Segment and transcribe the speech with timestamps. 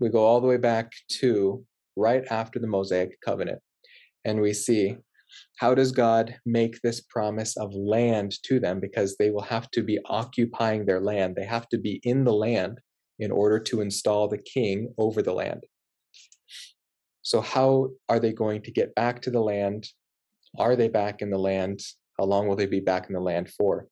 [0.00, 1.64] we go all the way back to
[1.96, 3.60] right after the Mosaic covenant,
[4.24, 4.96] and we see
[5.56, 8.80] how does God make this promise of land to them?
[8.80, 12.32] Because they will have to be occupying their land, they have to be in the
[12.32, 12.80] land
[13.18, 15.64] in order to install the king over the land.
[17.22, 19.88] So, how are they going to get back to the land?
[20.58, 21.80] Are they back in the land?
[22.18, 23.86] How long will they be back in the land for?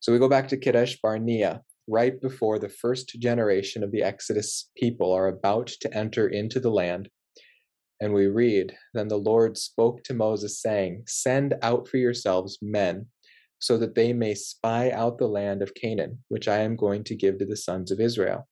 [0.00, 4.70] So, we go back to Kadesh Barnea, right before the first generation of the Exodus
[4.76, 7.08] people are about to enter into the land.
[8.00, 13.06] And we read, Then the Lord spoke to Moses, saying, Send out for yourselves men,
[13.58, 17.14] so that they may spy out the land of Canaan, which I am going to
[17.14, 18.48] give to the sons of Israel.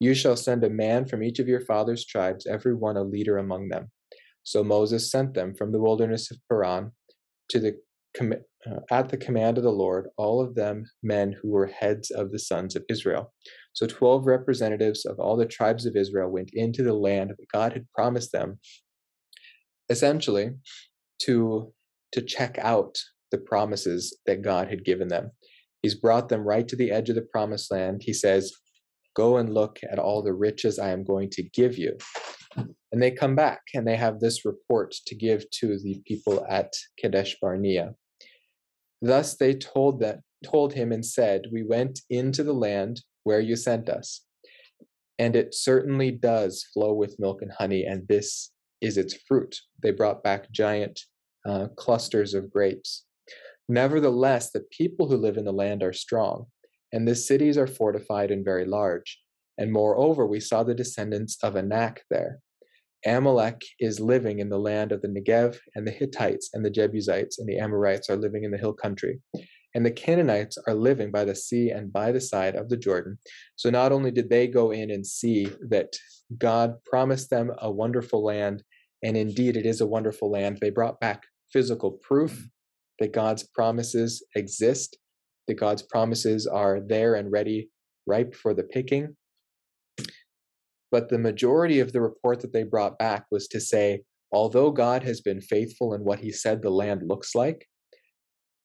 [0.00, 3.38] You shall send a man from each of your father's tribes, every one a leader
[3.38, 3.90] among them.
[4.42, 6.92] So Moses sent them from the wilderness of Paran
[7.50, 7.76] to the
[8.20, 12.30] uh, at the command of the Lord, all of them men who were heads of
[12.30, 13.32] the sons of Israel.
[13.72, 17.72] So 12 representatives of all the tribes of Israel went into the land that God
[17.72, 18.58] had promised them,
[19.88, 20.50] essentially
[21.22, 21.72] to,
[22.12, 22.96] to check out
[23.30, 25.30] the promises that God had given them.
[25.82, 28.02] He's brought them right to the edge of the promised land.
[28.04, 28.52] He says,
[29.14, 31.96] Go and look at all the riches I am going to give you.
[32.56, 36.72] And they come back and they have this report to give to the people at
[36.98, 37.94] Kadesh Barnea.
[39.02, 40.02] Thus they told
[40.44, 44.22] told him and said, We went into the land where you sent us.
[45.18, 49.60] And it certainly does flow with milk and honey, and this is its fruit.
[49.82, 51.00] They brought back giant
[51.46, 53.04] uh, clusters of grapes.
[53.68, 56.46] Nevertheless, the people who live in the land are strong,
[56.92, 59.20] and the cities are fortified and very large.
[59.58, 62.40] And moreover, we saw the descendants of Anak there.
[63.06, 67.38] Amalek is living in the land of the Negev, and the Hittites and the Jebusites
[67.38, 69.20] and the Amorites are living in the hill country.
[69.74, 73.18] And the Canaanites are living by the sea and by the side of the Jordan.
[73.56, 75.96] So not only did they go in and see that
[76.38, 78.62] God promised them a wonderful land,
[79.02, 82.48] and indeed it is a wonderful land, they brought back physical proof
[82.98, 84.98] that God's promises exist,
[85.48, 87.70] that God's promises are there and ready,
[88.06, 89.16] ripe for the picking.
[90.92, 95.02] But the majority of the report that they brought back was to say, although God
[95.04, 97.66] has been faithful in what he said the land looks like,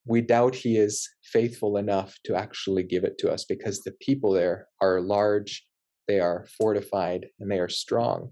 [0.05, 4.33] we doubt he is faithful enough to actually give it to us because the people
[4.33, 5.65] there are large,
[6.09, 8.31] they are fortified, and they are strong.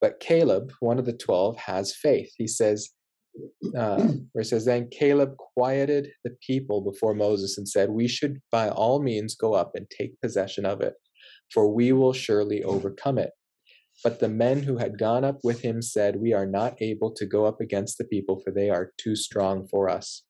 [0.00, 2.32] But Caleb, one of the 12, has faith.
[2.36, 2.90] He says,
[3.76, 3.96] uh,
[4.32, 8.68] where it says, Then Caleb quieted the people before Moses and said, We should by
[8.68, 10.94] all means go up and take possession of it
[11.52, 13.30] for we will surely overcome it.
[14.04, 17.26] But the men who had gone up with him said, We are not able to
[17.26, 20.22] go up against the people, for they are too strong for us.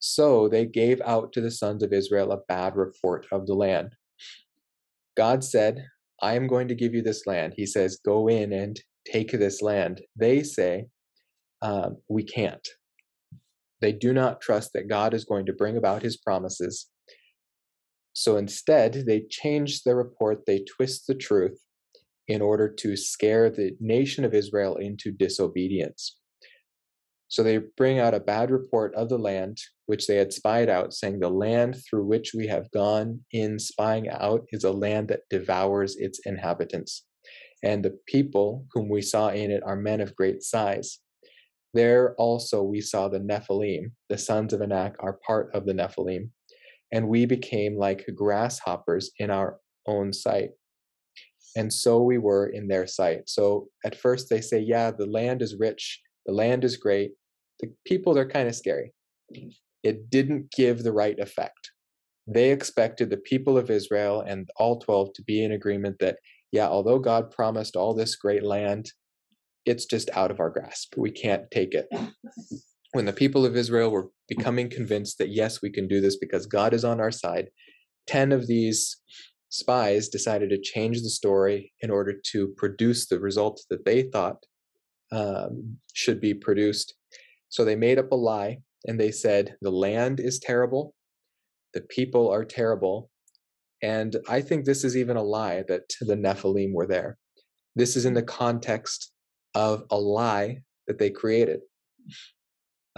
[0.00, 3.94] So they gave out to the sons of Israel a bad report of the land.
[5.16, 5.86] God said,
[6.20, 7.54] I am going to give you this land.
[7.56, 8.80] He says, Go in and
[9.10, 10.02] take this land.
[10.16, 10.86] They say,
[11.62, 12.66] um, We can't.
[13.80, 16.88] They do not trust that God is going to bring about his promises.
[18.18, 21.56] So instead, they change the report, they twist the truth
[22.26, 26.16] in order to scare the nation of Israel into disobedience.
[27.28, 30.94] So they bring out a bad report of the land which they had spied out,
[30.94, 35.28] saying, The land through which we have gone in spying out is a land that
[35.30, 37.04] devours its inhabitants.
[37.62, 40.98] And the people whom we saw in it are men of great size.
[41.72, 46.30] There also we saw the Nephilim, the sons of Anak are part of the Nephilim
[46.92, 50.50] and we became like grasshoppers in our own sight.
[51.56, 53.22] And so we were in their sight.
[53.26, 57.12] So at first they say, yeah, the land is rich, the land is great.
[57.60, 58.92] The people, they're kind of scary.
[59.82, 61.72] It didn't give the right effect.
[62.26, 66.18] They expected the people of Israel and all 12 to be in agreement that,
[66.52, 68.92] yeah, although God promised all this great land,
[69.64, 70.94] it's just out of our grasp.
[70.96, 71.88] We can't take it
[72.92, 76.46] when the people of Israel were becoming convinced that yes, we can do this because
[76.46, 77.48] God is on our side,
[78.06, 78.96] 10 of these
[79.50, 84.44] spies decided to change the story in order to produce the results that they thought
[85.12, 86.94] um, should be produced.
[87.48, 90.94] So they made up a lie and they said, The land is terrible,
[91.74, 93.10] the people are terrible.
[93.82, 97.16] And I think this is even a lie that the Nephilim were there.
[97.76, 99.12] This is in the context
[99.54, 101.60] of a lie that they created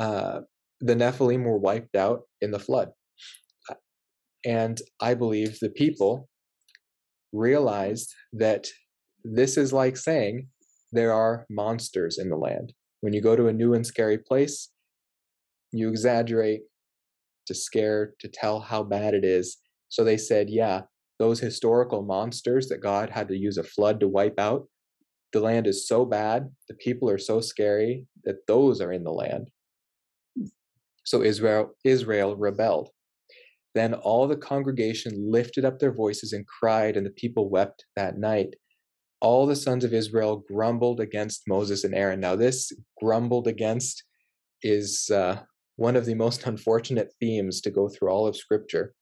[0.01, 0.41] uh,
[0.81, 2.89] the Nephilim were wiped out in the flood.
[4.47, 6.27] And I believe the people
[7.35, 8.67] realized that
[9.23, 10.49] this is like saying
[10.93, 12.73] there are monsters in the land.
[13.03, 14.71] When you go to a new and scary place,
[15.71, 16.63] you exaggerate
[17.47, 19.59] to scare, to tell how bad it is.
[19.91, 20.83] So they said, yeah,
[21.19, 24.67] those historical monsters that God had to use a flood to wipe out,
[25.35, 29.13] the land is so bad, the people are so scary that those are in the
[29.13, 29.51] land.
[31.11, 32.91] So Israel Israel rebelled.
[33.75, 38.17] Then all the congregation lifted up their voices and cried, and the people wept that
[38.17, 38.55] night.
[39.21, 42.21] All the sons of Israel grumbled against Moses and Aaron.
[42.21, 42.71] Now, this
[43.03, 44.05] grumbled against
[44.63, 45.41] is uh,
[45.75, 48.95] one of the most unfortunate themes to go through all of Scripture.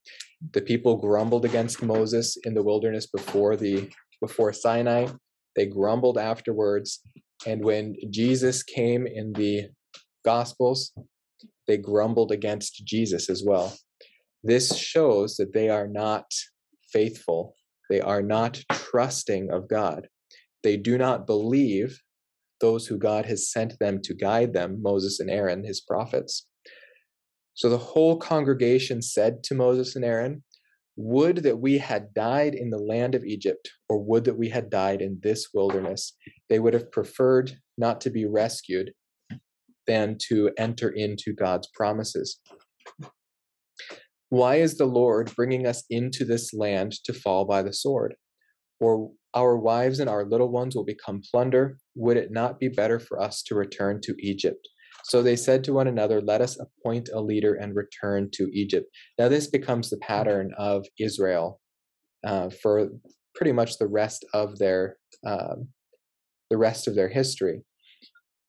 [0.53, 3.91] The people grumbled against Moses in the wilderness before the
[4.23, 5.09] before Sinai.
[5.57, 7.03] They grumbled afterwards,
[7.47, 9.69] and when Jesus came in the
[10.25, 10.93] Gospels,
[11.69, 13.77] they grumbled against Jesus as well.
[14.43, 16.33] This shows that they are not
[16.93, 17.55] faithful.
[17.91, 20.09] They are not trusting of God.
[20.65, 22.01] They do not believe
[22.61, 26.47] those who God has sent them to guide them, Moses and Aaron, his prophets.
[27.55, 30.43] So the whole congregation said to Moses and Aaron,
[30.97, 34.71] Would that we had died in the land of Egypt, or would that we had
[34.71, 36.15] died in this wilderness.
[36.49, 38.93] They would have preferred not to be rescued
[39.89, 42.39] than to enter into God's promises.
[44.29, 48.15] Why is the Lord bringing us into this land to fall by the sword?
[48.79, 51.79] Or our wives and our little ones will become plunder.
[51.97, 54.69] Would it not be better for us to return to Egypt?
[55.05, 58.87] So they said to one another, Let us appoint a leader and return to Egypt.
[59.19, 61.61] Now, this becomes the pattern of Israel
[62.27, 62.89] uh, for
[63.35, 64.97] pretty much the rest of their
[65.27, 65.69] um,
[66.51, 67.63] the rest of their history.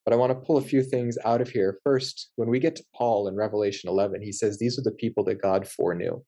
[0.09, 1.77] But I want to pull a few things out of here.
[1.83, 5.23] First, when we get to Paul in Revelation 11, he says these are the people
[5.25, 6.23] that God foreknew.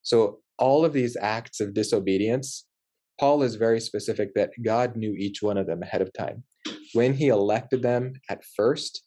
[0.00, 2.64] So all of these acts of disobedience,
[3.18, 6.42] Paul is very specific that God knew each one of them ahead of time.
[6.94, 9.04] When he elected them at first,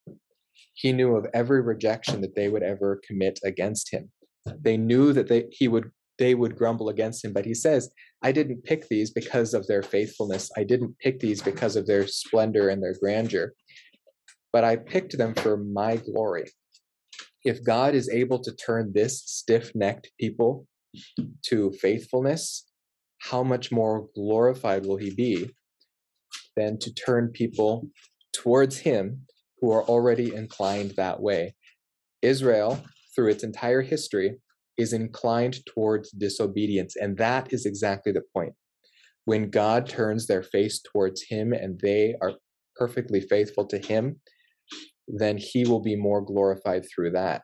[0.76, 4.12] he knew of every rejection that they would ever commit against him.
[4.46, 7.90] They knew that they he would they would grumble against him, but he says,
[8.24, 10.50] I didn't pick these because of their faithfulness.
[10.58, 13.54] I didn't pick these because of their splendor and their grandeur,
[14.54, 16.46] but I picked them for my glory.
[17.44, 20.66] If God is able to turn this stiff necked people
[21.48, 22.66] to faithfulness,
[23.20, 25.50] how much more glorified will he be
[26.56, 27.90] than to turn people
[28.34, 29.26] towards him
[29.60, 31.56] who are already inclined that way?
[32.22, 32.82] Israel,
[33.14, 34.38] through its entire history,
[34.78, 36.96] is inclined towards disobedience.
[36.96, 38.54] And that is exactly the point.
[39.26, 42.34] When God turns their face towards Him and they are
[42.76, 44.20] perfectly faithful to Him,
[45.08, 47.44] then He will be more glorified through that.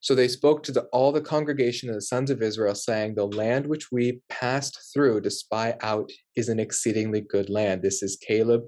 [0.00, 3.26] So they spoke to the, all the congregation of the sons of Israel, saying, The
[3.26, 7.82] land which we passed through to spy out is an exceedingly good land.
[7.82, 8.62] This is Caleb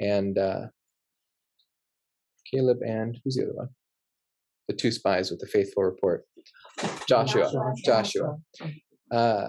[0.00, 0.66] and uh,
[2.52, 3.68] Caleb and who's the other one?
[4.68, 6.24] The two spies with the faithful report.
[7.08, 7.50] Joshua,
[7.84, 8.36] Joshua.
[9.10, 9.48] Uh,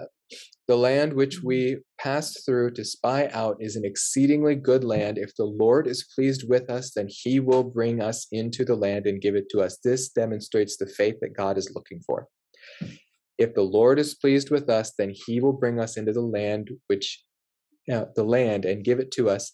[0.68, 5.16] the land which we passed through to spy out is an exceedingly good land.
[5.16, 9.06] If the Lord is pleased with us, then he will bring us into the land
[9.06, 9.78] and give it to us.
[9.84, 12.26] This demonstrates the faith that God is looking for.
[13.38, 16.70] If the Lord is pleased with us, then he will bring us into the land
[16.88, 17.22] which
[17.92, 19.52] uh, the land and give it to us.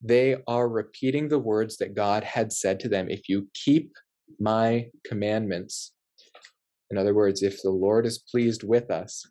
[0.00, 3.08] They are repeating the words that God had said to them.
[3.08, 3.90] If you keep
[4.38, 5.92] my commandments.
[6.90, 9.24] In other words, if the Lord is pleased with us,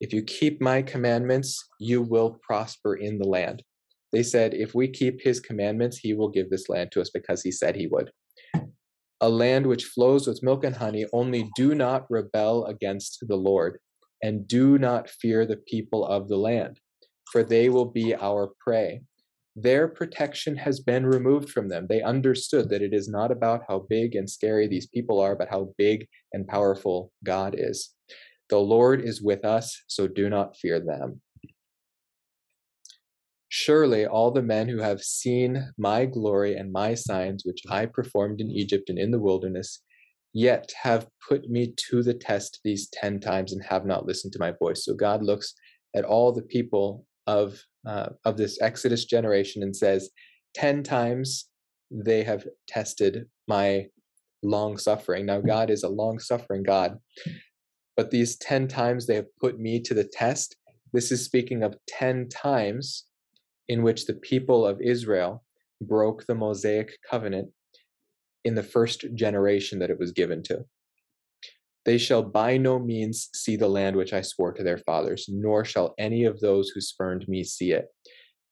[0.00, 3.62] if you keep my commandments, you will prosper in the land.
[4.12, 7.42] They said, if we keep his commandments, he will give this land to us because
[7.42, 8.10] he said he would.
[9.20, 13.78] A land which flows with milk and honey, only do not rebel against the Lord,
[14.22, 16.78] and do not fear the people of the land,
[17.32, 19.02] for they will be our prey
[19.56, 21.86] their protection has been removed from them.
[21.88, 25.48] They understood that it is not about how big and scary these people are, but
[25.48, 27.90] how big and powerful God is.
[28.50, 31.20] The Lord is with us, so do not fear them.
[33.48, 38.40] Surely all the men who have seen my glory and my signs, which I performed
[38.40, 39.80] in Egypt and in the wilderness,
[40.32, 44.40] yet have put me to the test these ten times and have not listened to
[44.40, 44.84] my voice.
[44.84, 45.54] So God looks
[45.94, 50.10] at all the people of uh, of this Exodus generation and says,
[50.54, 51.48] 10 times
[51.90, 53.86] they have tested my
[54.42, 55.26] long suffering.
[55.26, 56.98] Now, God is a long suffering God,
[57.96, 60.56] but these 10 times they have put me to the test.
[60.92, 63.04] This is speaking of 10 times
[63.68, 65.44] in which the people of Israel
[65.80, 67.50] broke the Mosaic covenant
[68.44, 70.64] in the first generation that it was given to.
[71.84, 75.64] They shall by no means see the land which I swore to their fathers, nor
[75.64, 77.88] shall any of those who spurned me see it.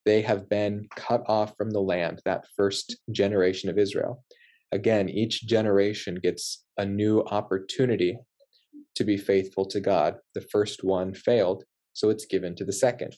[0.04, 4.24] They have been cut off from the land, that first generation of Israel.
[4.72, 8.18] Again, each generation gets a new opportunity
[8.96, 10.16] to be faithful to God.
[10.34, 13.14] The first one failed, so it's given to the second.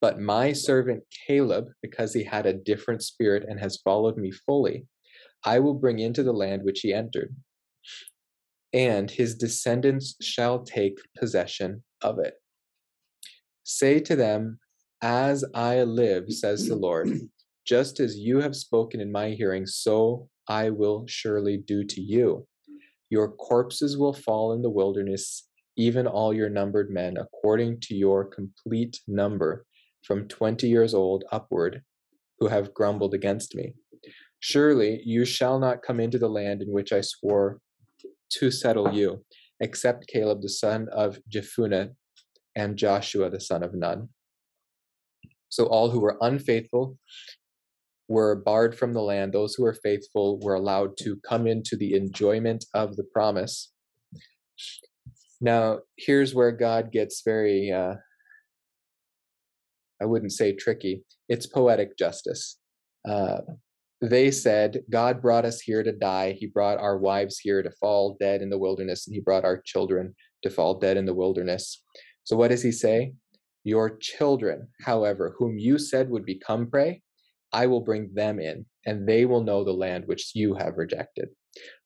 [0.00, 4.86] But my servant Caleb, because he had a different spirit and has followed me fully,
[5.44, 7.34] I will bring into the land which he entered,
[8.76, 12.34] and his descendants shall take possession of it.
[13.64, 14.60] Say to them,
[15.02, 17.08] As I live, says the Lord,
[17.66, 22.46] just as you have spoken in my hearing, so I will surely do to you.
[23.08, 28.26] Your corpses will fall in the wilderness, even all your numbered men, according to your
[28.26, 29.64] complete number,
[30.04, 31.82] from twenty years old upward,
[32.38, 33.72] who have grumbled against me.
[34.40, 37.58] Surely you shall not come into the land in which I swore
[38.30, 39.24] to settle you,
[39.60, 41.90] except Caleb the son of Jephunneh
[42.54, 44.08] and Joshua the son of Nun.
[45.48, 46.98] So all who were unfaithful
[48.08, 49.32] were barred from the land.
[49.32, 53.72] Those who were faithful were allowed to come into the enjoyment of the promise.
[55.40, 57.94] Now, here's where God gets very, uh,
[60.00, 62.58] I wouldn't say tricky, it's poetic justice.
[63.08, 63.38] Uh,
[64.00, 66.36] they said, God brought us here to die.
[66.38, 69.60] He brought our wives here to fall dead in the wilderness, and He brought our
[69.64, 71.82] children to fall dead in the wilderness.
[72.24, 73.14] So, what does He say?
[73.64, 77.02] Your children, however, whom you said would become prey,
[77.52, 81.30] I will bring them in, and they will know the land which you have rejected.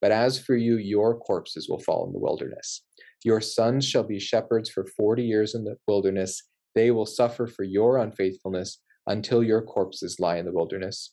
[0.00, 2.82] But as for you, your corpses will fall in the wilderness.
[3.24, 6.42] Your sons shall be shepherds for forty years in the wilderness.
[6.74, 11.12] They will suffer for your unfaithfulness until your corpses lie in the wilderness.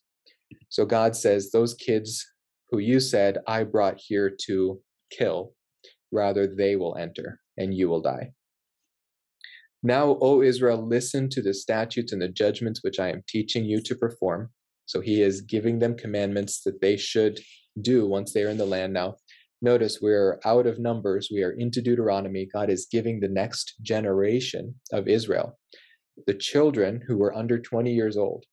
[0.70, 2.25] So God says, Those kids
[2.70, 5.54] who you said I brought here to kill,
[6.12, 8.32] rather they will enter and you will die.
[9.84, 13.82] Now, O Israel, listen to the statutes and the judgments which I am teaching you
[13.84, 14.50] to perform.
[14.86, 17.39] So he is giving them commandments that they should
[17.82, 18.94] do once they are in the land.
[18.94, 19.16] Now,
[19.62, 22.48] notice we're out of Numbers, we are into Deuteronomy.
[22.51, 25.58] God is giving the next generation of Israel,
[26.25, 28.46] the children who were under 20 years old,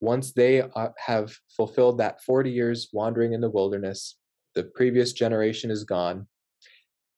[0.00, 4.18] once they uh, have fulfilled that 40 years wandering in the wilderness,
[4.54, 6.26] the previous generation is gone.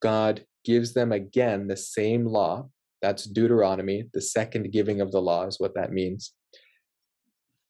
[0.00, 2.68] God gives them again the same law.
[3.02, 4.04] That's Deuteronomy.
[4.12, 6.32] The second giving of the law is what that means.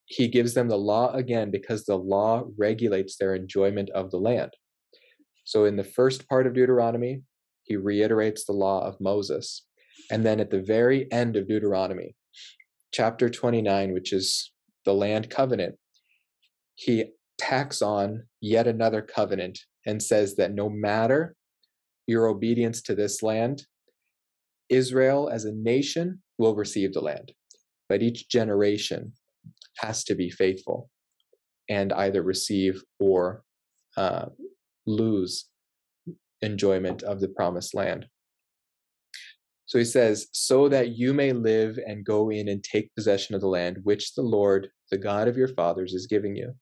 [0.07, 4.53] He gives them the law again because the law regulates their enjoyment of the land.
[5.45, 7.23] So, in the first part of Deuteronomy,
[7.65, 9.67] he reiterates the law of Moses.
[10.11, 12.17] And then at the very end of Deuteronomy,
[12.93, 14.51] chapter 29, which is
[14.89, 15.77] the land covenant,
[16.75, 17.05] he
[17.37, 21.37] tacks on yet another covenant and says that no matter
[22.07, 23.65] your obedience to this land,
[24.71, 27.33] Israel as a nation will receive the land.
[27.91, 29.13] But each generation
[29.77, 30.89] has to be faithful
[31.69, 33.43] and either receive or
[33.99, 34.27] uh,
[34.87, 35.51] lose
[36.41, 38.07] enjoyment of the promised land.
[39.69, 43.43] So he says, so that you may live and go in and take possession of
[43.43, 46.55] the land which the Lord, the God of your fathers, is giving you.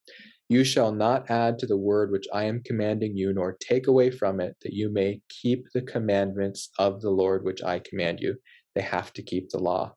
[0.48, 4.10] You shall not add to the word which I am commanding you, nor take away
[4.10, 8.34] from it, that you may keep the commandments of the Lord which I command you.
[8.74, 9.94] They have to keep the law.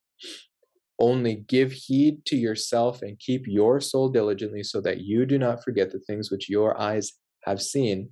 [1.00, 5.64] Only give heed to yourself and keep your soul diligently, so that you do not
[5.64, 7.14] forget the things which your eyes
[7.46, 8.12] have seen,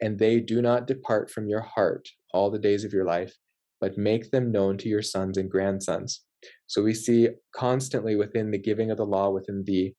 [0.00, 3.34] and they do not depart from your heart all the days of your life
[3.80, 6.22] but make them known to your sons and grandsons.
[6.66, 9.94] So we see constantly within the giving of the law, within the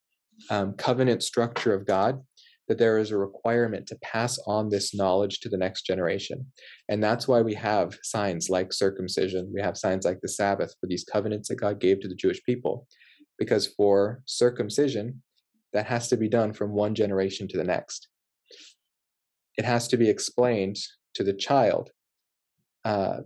[0.49, 2.21] um, covenant structure of God,
[2.67, 6.45] that there is a requirement to pass on this knowledge to the next generation.
[6.89, 10.87] And that's why we have signs like circumcision, we have signs like the Sabbath for
[10.87, 12.87] these covenants that God gave to the Jewish people.
[13.37, 15.21] Because for circumcision,
[15.73, 18.07] that has to be done from one generation to the next.
[19.57, 20.77] It has to be explained
[21.15, 21.89] to the child
[22.85, 23.19] uh,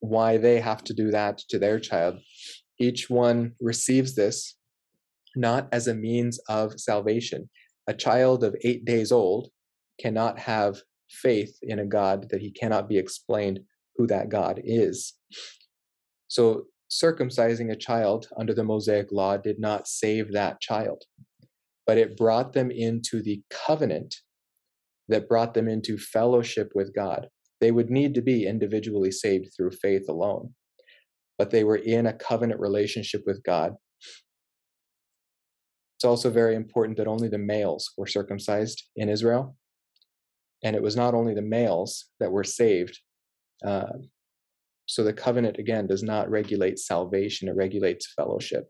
[0.00, 2.18] why they have to do that to their child.
[2.78, 4.56] Each one receives this
[5.36, 7.48] not as a means of salvation.
[7.86, 9.48] A child of eight days old
[10.00, 13.60] cannot have faith in a God that he cannot be explained
[13.96, 15.14] who that God is.
[16.28, 21.02] So, circumcising a child under the Mosaic law did not save that child,
[21.86, 24.14] but it brought them into the covenant
[25.08, 27.28] that brought them into fellowship with God.
[27.60, 30.54] They would need to be individually saved through faith alone,
[31.36, 33.74] but they were in a covenant relationship with God.
[35.96, 39.56] It's also very important that only the males were circumcised in Israel.
[40.62, 42.98] And it was not only the males that were saved.
[43.64, 43.94] Uh,
[44.86, 48.68] so the covenant, again, does not regulate salvation, it regulates fellowship.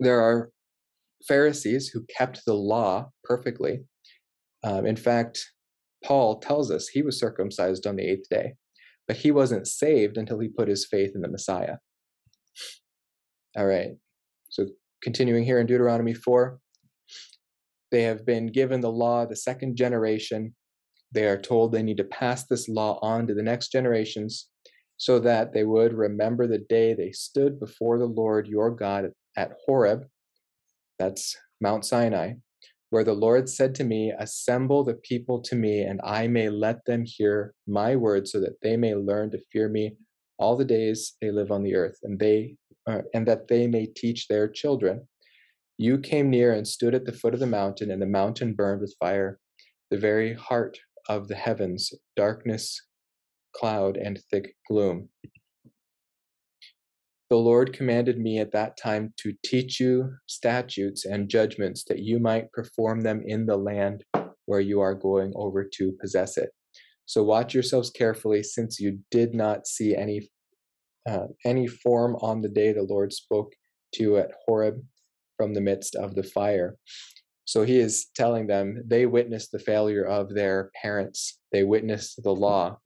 [0.00, 0.50] There are
[1.26, 3.84] Pharisees who kept the law perfectly.
[4.62, 5.44] Um, in fact,
[6.04, 8.54] Paul tells us he was circumcised on the eighth day,
[9.06, 11.76] but he wasn't saved until he put his faith in the Messiah.
[13.56, 13.92] All right.
[14.48, 14.66] So
[15.02, 16.58] continuing here in Deuteronomy 4,
[17.90, 20.54] they have been given the law, the second generation.
[21.12, 24.48] They are told they need to pass this law on to the next generations
[24.96, 29.52] so that they would remember the day they stood before the Lord your God at
[29.66, 30.06] Horeb,
[30.98, 32.34] that's Mount Sinai,
[32.96, 36.82] where the Lord said to me, Assemble the people to me, and I may let
[36.86, 39.98] them hear my word, so that they may learn to fear me
[40.38, 43.84] all the days they live on the earth, and they uh, and that they may
[43.84, 45.06] teach their children.
[45.76, 48.80] You came near and stood at the foot of the mountain, and the mountain burned
[48.80, 49.38] with fire,
[49.90, 52.80] the very heart of the heavens, darkness,
[53.54, 55.10] cloud, and thick gloom.
[57.28, 62.20] The Lord commanded me at that time to teach you statutes and judgments that you
[62.20, 64.04] might perform them in the land
[64.44, 66.50] where you are going over to possess it.
[67.04, 70.28] So watch yourselves carefully, since you did not see any
[71.08, 73.52] uh, any form on the day the Lord spoke
[73.94, 74.82] to you at Horeb
[75.36, 76.76] from the midst of the fire.
[77.44, 81.38] So he is telling them they witnessed the failure of their parents.
[81.52, 82.78] They witnessed the law.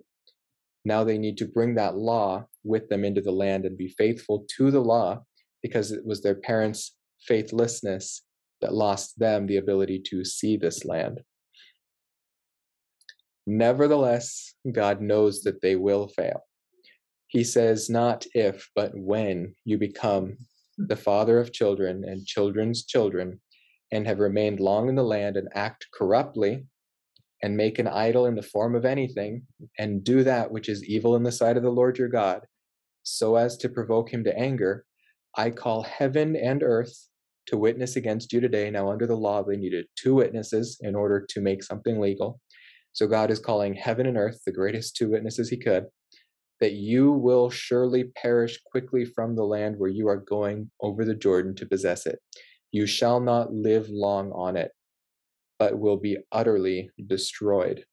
[0.84, 4.46] Now they need to bring that law with them into the land and be faithful
[4.56, 5.22] to the law
[5.62, 8.22] because it was their parents' faithlessness
[8.60, 11.20] that lost them the ability to see this land.
[13.46, 16.42] Nevertheless, God knows that they will fail.
[17.28, 20.36] He says, not if, but when you become
[20.76, 23.40] the father of children and children's children,
[23.92, 26.64] and have remained long in the land and act corruptly,
[27.42, 29.42] and make an idol in the form of anything,
[29.78, 32.42] and do that which is evil in the sight of the Lord your God,
[33.02, 34.84] so as to provoke him to anger,
[35.36, 37.08] I call heaven and earth
[37.46, 38.70] to witness against you today.
[38.70, 42.40] Now, under the law, they needed two witnesses in order to make something legal.
[42.92, 45.86] So, God is calling heaven and earth, the greatest two witnesses he could,
[46.60, 51.14] that you will surely perish quickly from the land where you are going over the
[51.14, 52.18] Jordan to possess it.
[52.72, 54.72] You shall not live long on it,
[55.60, 57.84] but will be utterly destroyed.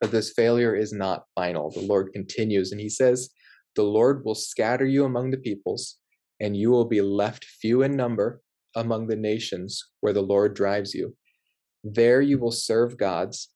[0.00, 1.70] But this failure is not final.
[1.70, 3.28] The Lord continues and he says,
[3.76, 5.98] The Lord will scatter you among the peoples,
[6.40, 8.40] and you will be left few in number
[8.74, 11.14] among the nations where the Lord drives you.
[11.84, 13.50] There you will serve gods,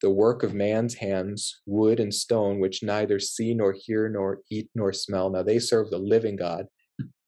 [0.00, 4.70] the work of man's hands, wood and stone, which neither see nor hear nor eat
[4.74, 5.28] nor smell.
[5.28, 6.64] Now they serve the living God.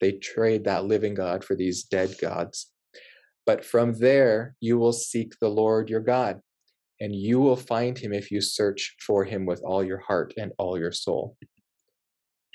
[0.00, 2.73] They trade that living God for these dead gods.
[3.46, 6.40] But from there you will seek the Lord your God,
[7.00, 10.52] and you will find him if you search for him with all your heart and
[10.58, 11.36] all your soul.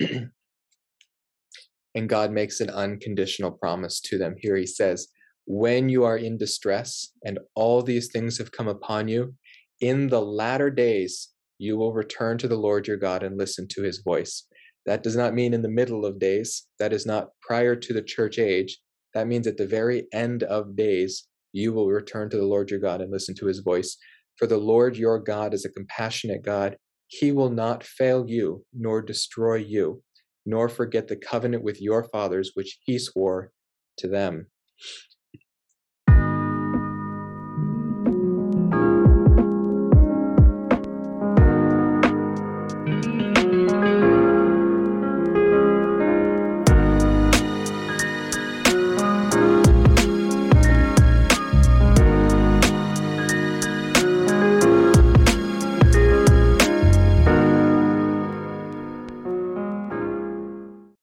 [1.94, 4.34] and God makes an unconditional promise to them.
[4.38, 5.08] Here he says,
[5.46, 9.34] When you are in distress and all these things have come upon you,
[9.80, 13.82] in the latter days you will return to the Lord your God and listen to
[13.82, 14.46] his voice.
[14.86, 18.02] That does not mean in the middle of days, that is not prior to the
[18.02, 18.78] church age.
[19.14, 22.80] That means at the very end of days, you will return to the Lord your
[22.80, 23.96] God and listen to his voice.
[24.36, 26.76] For the Lord your God is a compassionate God.
[27.08, 30.02] He will not fail you, nor destroy you,
[30.46, 33.50] nor forget the covenant with your fathers which he swore
[33.98, 34.46] to them.